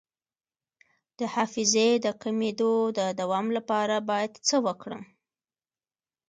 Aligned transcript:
د 1.19 1.21
حافظې 1.33 1.89
د 2.05 2.07
کمیدو 2.21 2.73
د 2.97 2.99
دوام 3.19 3.47
لپاره 3.57 3.95
باید 4.09 4.31
څه 4.47 4.55
وکړم؟ 4.65 5.03